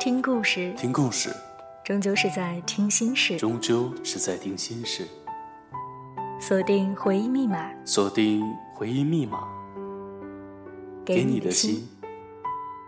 [0.00, 1.30] 听故事，听故事，
[1.84, 3.36] 终究是在听心事。
[3.36, 5.06] 终究是在听心事。
[6.40, 8.42] 锁定回忆密码，锁定
[8.74, 9.46] 回忆密码，
[11.04, 11.86] 给你的心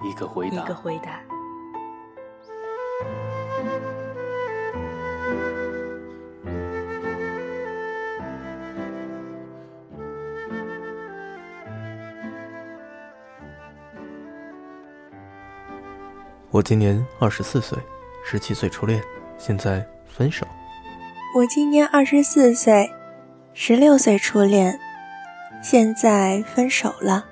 [0.03, 0.57] 一个回答。
[0.57, 1.21] 一个回答。
[16.53, 17.79] 我今年二十四岁，
[18.23, 19.03] 十七岁初恋，
[19.39, 20.47] 现在分手。
[21.35, 22.93] 我今年二十四岁，
[23.55, 24.79] 十六岁初恋，
[25.63, 27.25] 现在分手了。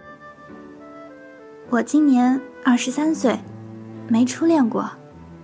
[1.69, 3.39] 我今年二十三岁，
[4.09, 4.91] 没初恋过，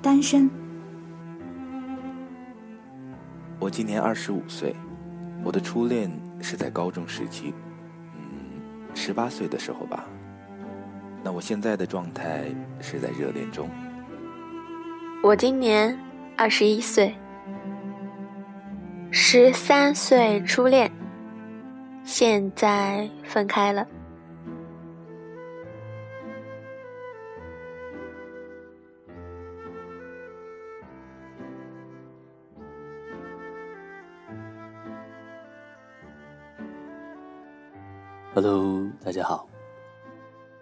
[0.00, 0.48] 单身。
[3.58, 4.74] 我今年二十五岁，
[5.44, 7.52] 我的初恋是在高中时期，
[8.14, 10.06] 嗯，十八岁的时候吧。
[11.26, 12.44] 那我现在的状态
[12.80, 13.68] 是在热恋中。
[15.24, 15.98] 我今年
[16.36, 17.12] 二十一岁，
[19.10, 20.88] 十三岁初恋，
[22.04, 23.84] 现在分开了。
[38.32, 39.48] Hello，大家好。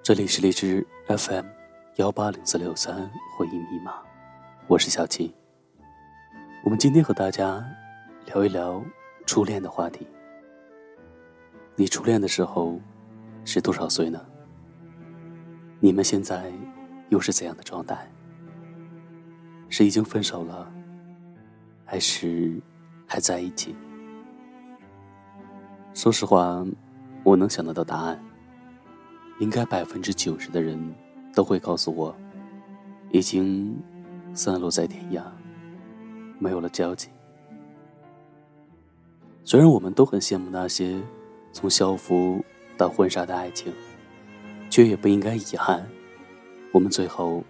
[0.04, 1.46] 这里是荔枝 FM
[1.96, 4.02] 幺八零四六三回忆密码，
[4.66, 5.34] 我是小七。
[6.62, 7.64] 我们今天和大家
[8.26, 8.84] 聊一聊
[9.24, 10.06] 初恋的话题。
[11.74, 12.78] 你初恋的时候
[13.46, 14.22] 是多少岁呢？
[15.80, 16.52] 你们现在
[17.08, 18.06] 又是怎样的状态？
[19.70, 20.70] 是已经分手了，
[21.86, 22.60] 还是
[23.06, 23.74] 还在一起？
[25.94, 26.62] 说实话，
[27.22, 28.22] 我能想得到答案。
[29.38, 30.78] 应该百分之九十的人
[31.34, 32.14] 都会告诉我，
[33.10, 33.76] 已经
[34.32, 35.22] 散落在天涯，
[36.38, 37.08] 没有了交集。
[39.44, 41.00] 虽然我们都很羡慕那些
[41.52, 42.42] 从校服
[42.76, 43.72] 到婚纱的爱情，
[44.70, 45.86] 却也不应该遗憾，
[46.72, 47.44] 我们最后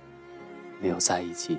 [0.81, 1.58] 没有在一起。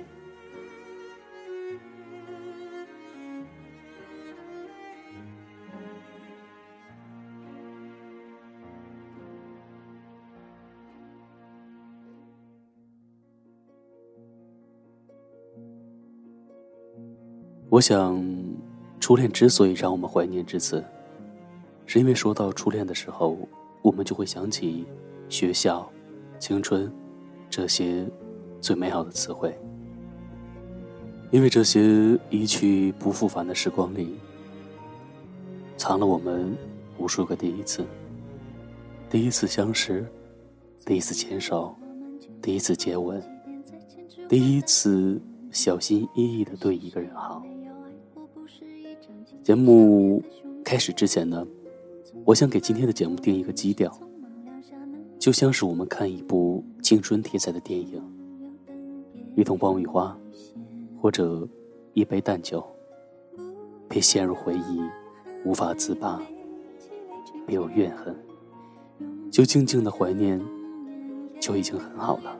[17.76, 18.18] 我想，
[18.98, 20.82] 初恋之所以让我们怀念至此，
[21.84, 23.36] 是因为说到初恋的时候，
[23.82, 24.86] 我们就会想起
[25.28, 25.86] 学校、
[26.38, 26.90] 青春
[27.50, 28.08] 这些
[28.62, 29.54] 最美好的词汇。
[31.30, 34.16] 因为这些一去不复返的时光里，
[35.76, 36.56] 藏了我们
[36.96, 37.84] 无数个第一次：
[39.10, 40.06] 第一次相识，
[40.86, 41.76] 第一次牵手，
[42.40, 43.22] 第一次接吻，
[44.30, 45.20] 第一次
[45.50, 47.44] 小心翼翼的对一个人好。
[49.46, 50.20] 节目
[50.64, 51.46] 开始之前呢，
[52.24, 53.96] 我想给今天的节目定一个基调，
[55.20, 58.02] 就像是我们看一部青春题材的电影，
[59.36, 60.18] 一桶爆米花，
[61.00, 61.46] 或者
[61.92, 62.60] 一杯淡酒，
[63.88, 64.80] 别陷入回忆
[65.44, 66.20] 无法自拔，
[67.46, 68.16] 别有怨恨，
[69.30, 70.44] 就静静的怀念，
[71.38, 72.36] 就已经很好了。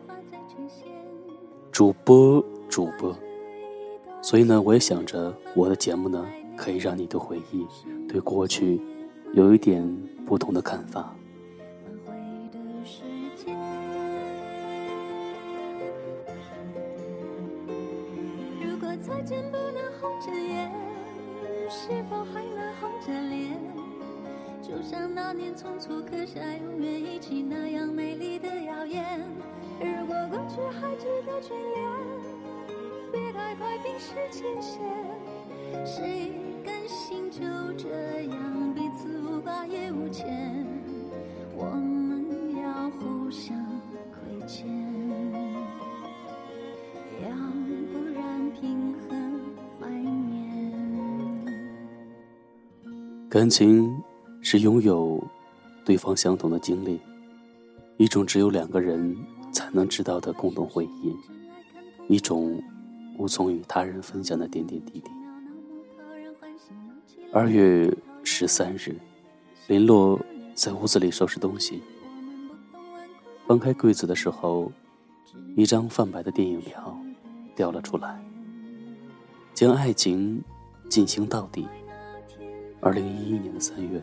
[1.70, 3.16] 主播，主播，
[4.20, 6.26] 所以呢，我也想着我的节目呢。
[6.56, 7.66] 可以让你的回忆
[8.08, 8.80] 对过去
[9.34, 9.86] 有一点
[10.24, 11.14] 不同的看法。
[18.60, 20.70] 如果再见不能红着眼，
[21.68, 23.56] 是否还能红着脸？
[24.62, 29.22] 就像那年匆促刻下永远一起那样美丽的谣言。
[29.78, 31.76] 如果过去还值得眷恋，
[33.12, 34.80] 别太快冰释前嫌。
[35.84, 36.32] 谁？
[36.88, 37.40] 心就
[37.76, 40.66] 这样彼此无挂也无牵，
[41.54, 43.56] 我们要互相
[44.12, 44.66] 亏欠，
[47.22, 47.28] 要
[47.92, 49.16] 不然凭何
[49.80, 51.44] 怀念？
[53.28, 53.94] 感情
[54.40, 55.22] 是拥有
[55.84, 57.00] 对方相同的经历，
[57.96, 59.16] 一种只有两个人
[59.52, 61.14] 才能知道的共同回忆，
[62.08, 62.62] 一种
[63.18, 65.10] 无从与他人分享的点点滴滴。
[67.38, 67.94] 二月
[68.24, 68.96] 十三日，
[69.66, 70.18] 林洛
[70.54, 71.82] 在屋子里收拾东西，
[73.46, 74.72] 翻开柜子的时候，
[75.54, 76.98] 一张泛白的电影票
[77.54, 78.18] 掉了出来。
[79.52, 80.42] 将爱情
[80.88, 81.68] 进行到底。
[82.80, 84.00] 二零一一年的三月，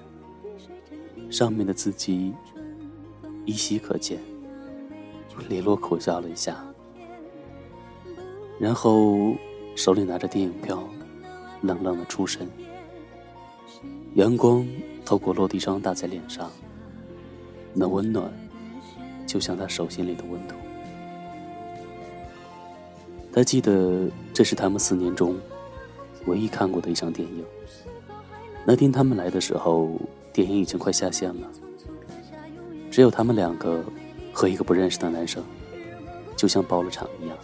[1.31, 2.36] 上面的字迹
[3.45, 4.19] 依稀可见。
[5.50, 6.63] 林洛苦笑了一下，
[8.59, 9.33] 然后
[9.75, 10.88] 手里拿着电影票，
[11.62, 12.47] 冷冷的出神。
[14.15, 14.68] 阳光
[15.04, 16.51] 透过落地窗打在脸上，
[17.74, 18.31] 那温暖，
[19.25, 20.54] 就像他手心里的温度。
[23.33, 25.36] 他记得这是他们四年中
[26.27, 27.44] 唯一看过的一场电影。
[28.63, 30.00] 那天他们来的时候，
[30.31, 31.50] 电影已经快下线了，
[32.92, 33.83] 只有他们两个
[34.31, 35.44] 和一个不认识的男生，
[36.36, 37.36] 就像包了场一样。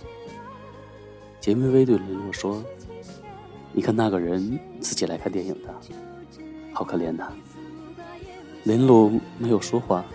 [1.42, 2.64] 简微微对林洛说
[3.74, 5.74] ：“你看那个人自己来看电影的，
[6.80, 7.28] 好可怜呐。”
[8.64, 10.06] 林洛没有说话，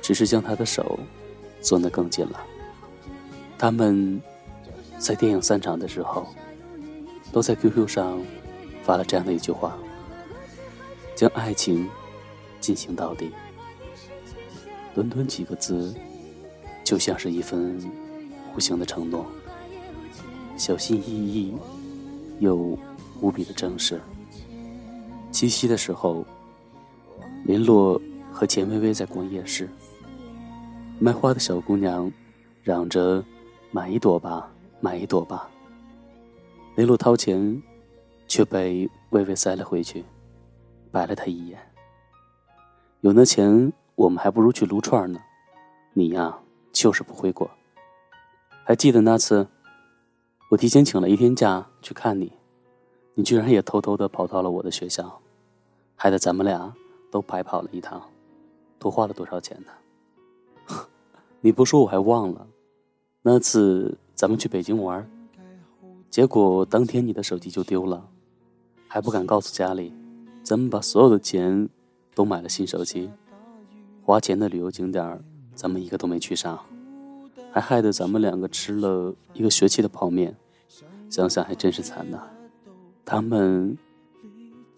[0.00, 0.98] 只是将他的手
[1.60, 2.40] 攥得更紧了。
[3.58, 4.18] 他们。
[4.98, 6.26] 在电影散场的时候，
[7.30, 8.18] 都在 QQ 上
[8.82, 9.76] 发了这样的一句话
[11.14, 11.86] ：“将爱情
[12.62, 13.30] 进行到底。”
[14.96, 15.94] 短短几个字，
[16.82, 17.78] 就像是一份
[18.54, 19.26] 无形的承诺，
[20.56, 21.54] 小心翼翼
[22.38, 22.56] 又
[23.20, 24.00] 无比的正式。
[25.36, 26.24] 七夕的时候，
[27.44, 28.00] 林洛
[28.32, 29.68] 和钱薇薇在逛夜市，
[30.98, 32.10] 卖花的小姑娘
[32.62, 33.22] 嚷着
[33.70, 34.50] ：“买一朵吧。”
[34.80, 35.46] 买一朵吧。
[36.74, 37.62] 林洛掏钱，
[38.26, 40.02] 却被薇薇塞了回去，
[40.90, 41.58] 白了他一眼。
[43.02, 45.20] 有那钱，我们还不如去撸串呢。
[45.92, 46.38] 你呀，
[46.72, 47.50] 就是不会过。
[48.64, 49.46] 还记得那次，
[50.50, 52.32] 我提前请了一天假去看你，
[53.12, 55.20] 你居然也偷偷的跑到了我的学校，
[55.96, 56.72] 害得咱们俩
[57.10, 58.00] 都白跑了一趟，
[58.78, 59.72] 多花了多少钱呢？
[61.40, 62.46] 你不说我还忘了，
[63.22, 63.98] 那次。
[64.16, 65.06] 咱们去北京玩，
[66.08, 68.08] 结果当天你的手机就丢了，
[68.88, 69.92] 还不敢告诉家里。
[70.42, 71.68] 咱们把所有的钱
[72.14, 73.10] 都买了新手机，
[74.02, 75.22] 花钱的旅游景点
[75.54, 76.58] 咱们一个都没去上，
[77.52, 80.34] 还害得咱们两个吃了一个学期的泡面。
[81.10, 82.26] 想想还真是惨呐。
[83.04, 83.76] 他们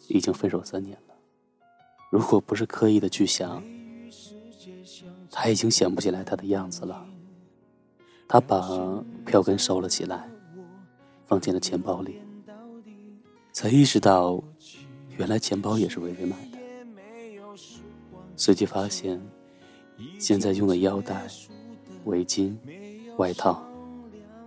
[0.09, 1.08] 已经分手三年了，
[2.11, 3.63] 如果不是刻意的去想，
[5.31, 7.07] 他已经想不起来他的样子了。
[8.27, 8.61] 他把
[9.25, 10.29] 票根收了起来，
[11.27, 12.21] 放进了钱包里，
[13.53, 14.43] 才意识到，
[15.17, 16.59] 原来钱包也是微微买的。
[18.37, 19.21] 随即发现，
[20.19, 21.27] 现在用的腰带、
[22.05, 22.57] 围巾、
[23.17, 23.63] 外套，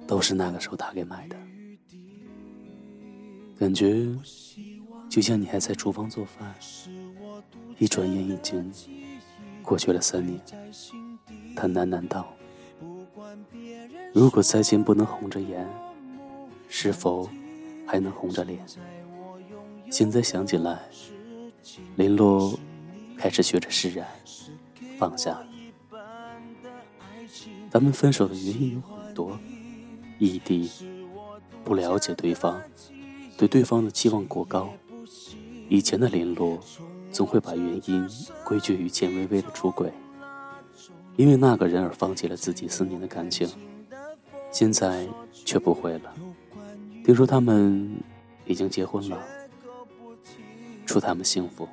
[0.07, 1.35] 都是那个时候他给买的。
[3.57, 4.07] 感觉
[5.09, 6.55] 就像你还在厨房做饭，
[7.77, 8.71] 一转眼已经
[9.61, 10.39] 过去了三年。
[11.55, 12.33] 他喃喃道。
[14.13, 15.67] 如果再见不能红着眼，
[16.67, 17.29] 是否
[17.87, 18.59] 还能红着脸？
[19.89, 20.79] 现在想起来，
[21.95, 22.57] 林洛
[23.17, 24.07] 开始学着释然，
[24.97, 25.41] 放下。
[27.69, 29.39] 咱们分手的原因有很多：
[30.19, 30.69] 异地、
[31.63, 32.61] 不了解对方、
[33.37, 34.73] 对对方的期望过高。
[35.69, 36.59] 以前的林洛
[37.11, 38.07] 总会把原因
[38.43, 39.91] 归结于钱薇薇的出轨，
[41.17, 43.49] 因为那个人而放弃了自己四年的感情。
[44.51, 46.13] 现在却不会了。
[47.05, 47.89] 听说他们
[48.45, 49.17] 已经结婚了，
[50.85, 51.67] 祝他们幸福。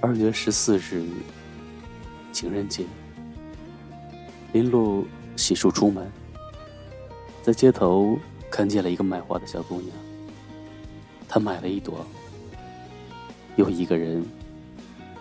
[0.00, 1.04] 二月十四日，
[2.32, 2.84] 情人节，
[4.52, 6.10] 林路洗漱出门，
[7.42, 8.18] 在街头
[8.50, 9.96] 看见了一个卖花的小姑娘。
[11.28, 12.04] 她买了一朵，
[13.58, 14.24] 又一个人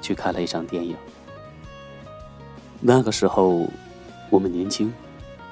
[0.01, 0.95] 去看了一场电影。
[2.79, 3.67] 那个时候，
[4.29, 4.93] 我们年轻，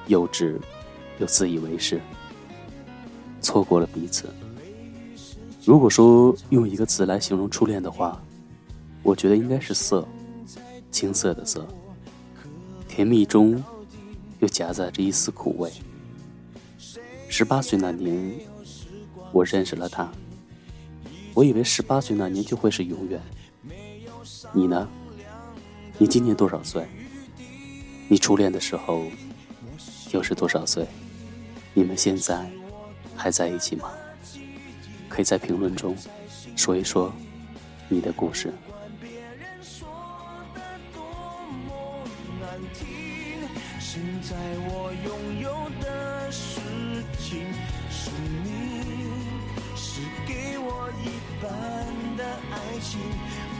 [0.06, 0.58] 幼稚。
[1.18, 1.98] 又自以为是，
[3.40, 4.28] 错过了彼此。
[5.64, 8.20] 如果说用一个词来形容初恋的话，
[9.02, 10.06] 我觉得应该是涩，
[10.90, 11.66] 青涩的涩，
[12.86, 13.64] 甜蜜中
[14.40, 15.72] 又夹杂着一丝苦味。
[17.30, 18.34] 十八岁那年，
[19.32, 20.12] 我认识了他，
[21.36, 23.20] 我以为十八岁那年就会是永远。
[24.54, 24.88] 你呢？
[25.98, 26.86] 你今年多少岁？
[28.08, 29.04] 你初恋的时候
[30.12, 30.86] 又是多少岁？
[31.74, 32.50] 你们现在
[33.14, 33.90] 还在一起吗？
[35.10, 35.94] 可以在评论中
[36.56, 37.12] 说一说
[37.90, 38.50] 你的故事。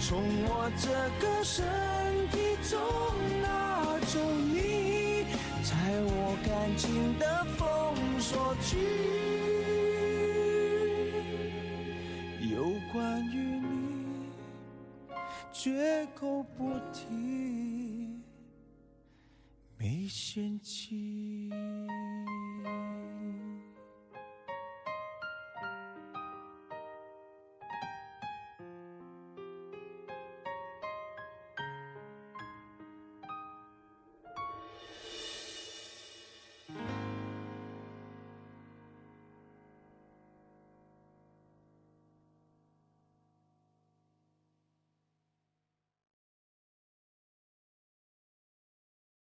[0.00, 1.64] 从我这个身
[2.30, 2.36] 体
[2.68, 2.78] 中
[3.40, 4.20] 拿走
[4.52, 5.24] 你，
[5.62, 5.72] 在
[6.02, 7.64] 我感情的封
[8.20, 8.76] 锁区，
[12.54, 14.28] 有关于你
[15.52, 18.20] 绝口不提，
[19.78, 21.50] 没嫌弃。